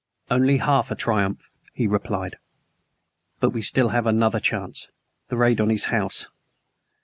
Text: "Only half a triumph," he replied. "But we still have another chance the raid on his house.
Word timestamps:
"Only 0.31 0.57
half 0.57 0.89
a 0.89 0.95
triumph," 0.95 1.51
he 1.75 1.85
replied. 1.85 2.37
"But 3.39 3.51
we 3.51 3.61
still 3.61 3.89
have 3.89 4.07
another 4.07 4.39
chance 4.39 4.87
the 5.27 5.37
raid 5.37 5.61
on 5.61 5.69
his 5.69 5.85
house. 5.93 6.25